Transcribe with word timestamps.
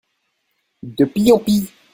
De 0.81 1.05
pis 1.05 1.31
en 1.37 1.39
pis. 1.45 1.63